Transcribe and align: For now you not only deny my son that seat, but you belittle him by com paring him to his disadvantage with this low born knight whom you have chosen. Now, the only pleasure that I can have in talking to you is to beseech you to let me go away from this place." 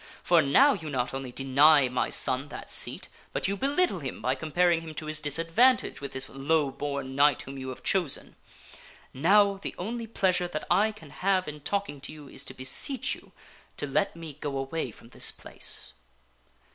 For 0.23 0.41
now 0.41 0.73
you 0.73 0.89
not 0.89 1.13
only 1.13 1.31
deny 1.31 1.87
my 1.87 2.09
son 2.09 2.47
that 2.47 2.71
seat, 2.71 3.07
but 3.33 3.47
you 3.47 3.55
belittle 3.55 3.99
him 3.99 4.19
by 4.19 4.33
com 4.33 4.51
paring 4.51 4.81
him 4.81 4.95
to 4.95 5.05
his 5.05 5.21
disadvantage 5.21 6.01
with 6.01 6.11
this 6.13 6.27
low 6.27 6.71
born 6.71 7.15
knight 7.15 7.43
whom 7.43 7.59
you 7.59 7.69
have 7.69 7.83
chosen. 7.83 8.35
Now, 9.13 9.57
the 9.61 9.75
only 9.77 10.07
pleasure 10.07 10.47
that 10.47 10.65
I 10.71 10.91
can 10.91 11.11
have 11.11 11.47
in 11.47 11.59
talking 11.61 12.01
to 12.01 12.11
you 12.11 12.27
is 12.27 12.43
to 12.45 12.55
beseech 12.55 13.13
you 13.13 13.31
to 13.77 13.85
let 13.85 14.15
me 14.15 14.33
go 14.39 14.57
away 14.57 14.89
from 14.89 15.09
this 15.09 15.29
place." 15.29 15.93